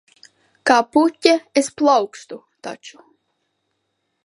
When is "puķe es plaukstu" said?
0.95-2.41